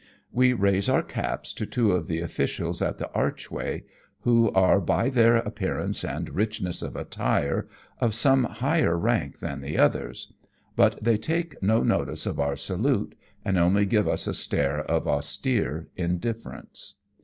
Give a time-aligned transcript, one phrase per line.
[0.31, 3.83] We raise our caps to two of the officials at the arch way,
[4.21, 7.67] who are by their appearance and richness of attire
[7.99, 10.33] of some higher runk than the others,
[10.75, 11.51] but they \12 AMONG TYPHOONS AND PIRATE CRAFT.
[11.51, 16.93] take no notice of our salute, and only give us a stare of austere indiflference.